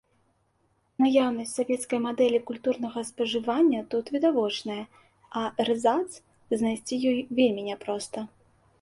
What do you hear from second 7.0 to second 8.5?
ёй вельмі не проста.